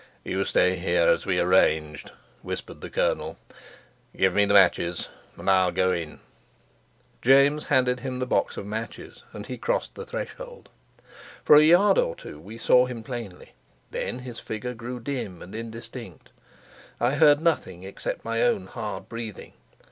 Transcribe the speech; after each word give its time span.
"You 0.23 0.45
stay 0.45 0.77
here, 0.77 1.07
as 1.07 1.27
we 1.27 1.39
arranged," 1.39 2.09
whispered 2.41 2.81
the 2.81 2.89
colonel. 2.89 3.37
"Give 4.17 4.33
me 4.33 4.45
the 4.45 4.53
matches, 4.55 5.09
and 5.37 5.47
I'll 5.47 5.69
go 5.71 5.91
in." 5.91 6.19
James 7.21 7.65
handed 7.65 7.99
him 7.99 8.17
the 8.17 8.25
box 8.25 8.57
of 8.57 8.65
matches, 8.65 9.23
and 9.31 9.45
he 9.45 9.59
crossed 9.59 9.93
the 9.93 10.03
threshold. 10.07 10.69
For 11.43 11.55
a 11.55 11.61
yard 11.61 11.99
or 11.99 12.15
two 12.15 12.39
we 12.39 12.57
saw 12.57 12.87
him 12.87 13.03
plainly, 13.03 13.51
then 13.91 14.17
his 14.25 14.39
figure 14.39 14.73
grew 14.73 14.99
dim 14.99 15.39
and 15.43 15.53
indistinct. 15.53 16.31
I 16.99 17.11
heard 17.13 17.39
nothing 17.39 17.83
except 17.83 18.25
my 18.25 18.41
own 18.41 18.65
hard 18.65 19.07
breathing. 19.07 19.53